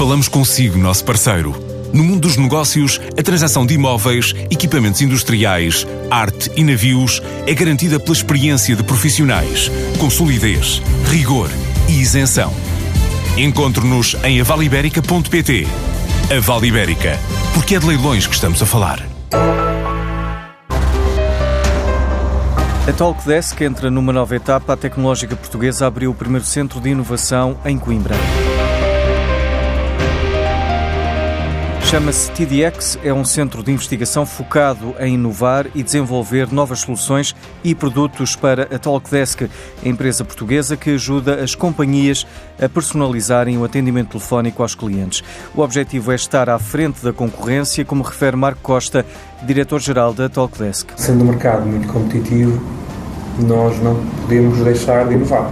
[0.00, 1.54] Falamos consigo, nosso parceiro.
[1.92, 8.00] No mundo dos negócios, a transação de imóveis, equipamentos industriais, arte e navios é garantida
[8.00, 11.50] pela experiência de profissionais, com solidez, rigor
[11.86, 12.50] e isenção.
[13.36, 15.66] Encontre-nos em avaliberica.pt.
[16.34, 17.18] A Vale Ibérica,
[17.52, 19.06] porque é de leilões que estamos a falar.
[22.88, 24.72] A Talkdesk entra numa nova etapa.
[24.72, 28.16] A tecnológica portuguesa abriu o primeiro centro de inovação em Coimbra.
[31.90, 37.74] Chama-se TDX, é um centro de investigação focado em inovar e desenvolver novas soluções e
[37.74, 39.50] produtos para a Talkdesk,
[39.84, 42.24] a empresa portuguesa que ajuda as companhias
[42.62, 45.24] a personalizarem o atendimento telefónico aos clientes.
[45.52, 49.04] O objetivo é estar à frente da concorrência, como refere Marco Costa,
[49.42, 50.90] diretor-geral da Talkdesk.
[50.94, 52.62] Sendo o mercado muito competitivo,
[53.40, 55.50] nós não podemos deixar de inovar.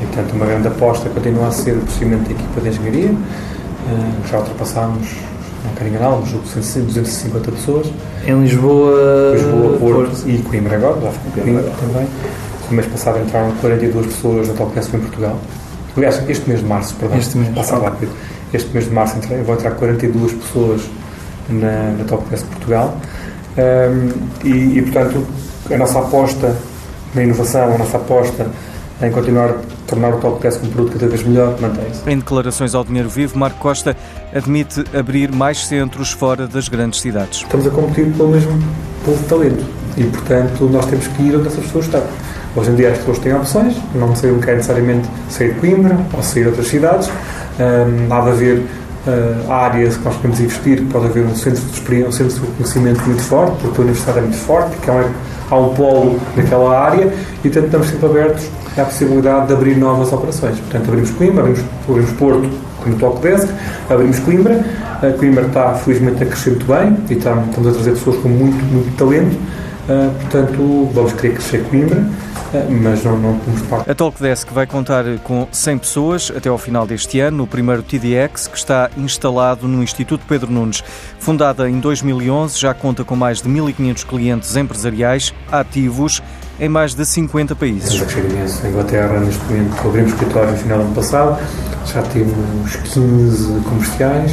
[0.00, 3.10] E, portanto, uma grande aposta continua a ser o crescimento da equipa de engenharia.
[3.10, 5.33] Eh, já ultrapassámos
[5.64, 7.86] não quero um jogo de 250 pessoas.
[8.26, 10.28] Em Lisboa, Lisboa Porto, Porto.
[10.28, 12.08] e Coimbra agora, já ficou Coimbra também.
[12.70, 15.38] No mês passado entraram 42 pessoas na Talkdesk em Portugal.
[15.96, 18.10] Aliás, este mês de março, perdão, este mês, passa rápido.
[18.52, 20.82] Este mês de março vão entrar 42 pessoas
[21.48, 22.96] na, na Talkdesk Portugal.
[23.56, 24.10] Um,
[24.44, 25.24] e, e, portanto,
[25.70, 26.56] a nossa aposta
[27.14, 28.46] na inovação, a nossa aposta
[29.02, 29.54] em continuar a
[29.86, 32.08] tornar o Talkdesk um produto cada vez melhor, mantém-se.
[32.08, 33.96] Em declarações ao Dinheiro Vivo, Marco Costa
[34.32, 37.40] admite abrir mais centros fora das grandes cidades.
[37.40, 38.58] Estamos a competir pelo mesmo
[39.04, 39.64] povo de talento
[39.96, 42.02] e, portanto, nós temos que ir onde essas pessoas estão.
[42.56, 45.60] Hoje em dia as pessoas têm opções, não sei o que é necessariamente sair de
[45.60, 47.10] Coimbra ou sair de outras cidades,
[48.08, 48.64] nada a ver
[49.06, 52.52] uh, áreas que nós podemos investir, pode haver um centro de experiência, um centro de
[52.52, 55.08] conhecimento muito forte, porque a universidade é muito forte, que há,
[55.50, 60.12] há um polo naquela área e, portanto, estamos sempre abertos à possibilidade de abrir novas
[60.12, 60.58] operações.
[60.58, 62.50] Portanto, abrimos Coimbra, abrimos, abrimos Porto
[62.82, 63.48] como Talkdesk,
[63.88, 64.64] abrimos Coimbra,
[65.02, 68.28] a Coimbra está, felizmente, a crescer muito bem e está, estamos a trazer pessoas com
[68.28, 69.34] muito, muito talento,
[69.88, 72.04] uh, portanto, vamos querer crescer Coimbra
[72.68, 73.90] mas não, não temos parte.
[73.90, 78.48] A Talkdesk vai contar com 100 pessoas até ao final deste ano, no primeiro TDX,
[78.48, 80.82] que está instalado no Instituto Pedro Nunes.
[81.18, 86.22] Fundada em 2011, já conta com mais de 1.500 clientes empresariais ativos
[86.60, 88.00] em mais de 50 países.
[88.00, 88.66] A crescer imenso.
[88.66, 91.40] Inglaterra, neste momento, abrimos escritório no final do ano passado,
[91.86, 94.32] já temos 15 comerciais.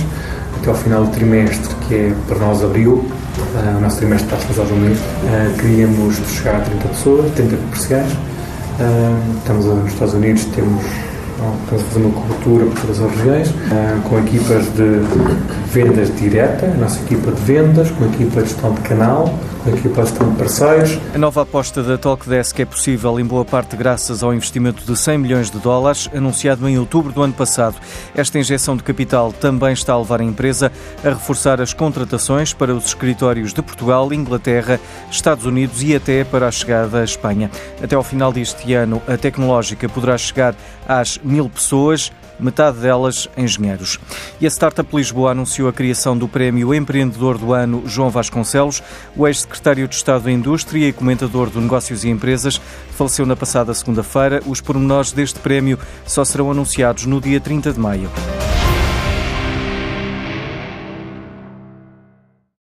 [0.60, 3.10] Até ao final do trimestre, que é para nós abril,
[3.54, 4.98] Uh, o nosso trimestre está um mês.
[5.00, 8.14] Uh, queríamos chegar a 30 pessoas, 30 comerciais.
[8.14, 10.84] Uh, estamos nos Estados Unidos, temos
[11.42, 13.54] estamos a fazer uma cobertura por todas as regiões,
[14.08, 15.02] com equipas de
[15.72, 19.34] vendas direta, a nossa equipa de vendas, com equipa de gestão de canal,
[19.68, 21.00] aqui para de parceiros.
[21.14, 25.18] A nova aposta da Talkdesk é possível em boa parte graças ao investimento de 100
[25.18, 27.76] milhões de dólares anunciado em outubro do ano passado.
[28.16, 30.72] Esta injeção de capital também está a levar a empresa
[31.04, 34.80] a reforçar as contratações para os escritórios de Portugal, Inglaterra,
[35.10, 37.50] Estados Unidos e até para a chegada à Espanha.
[37.82, 40.56] Até ao final deste ano, a tecnológica poderá chegar
[40.88, 42.12] às mil pessoas
[42.42, 44.00] metade delas engenheiros.
[44.40, 48.82] E a Startup Lisboa anunciou a criação do Prémio Empreendedor do Ano João Vasconcelos.
[49.16, 52.60] O ex-secretário de Estado da Indústria e comentador do Negócios e Empresas
[52.92, 54.42] faleceu na passada segunda-feira.
[54.46, 58.10] Os pormenores deste prémio só serão anunciados no dia 30 de maio.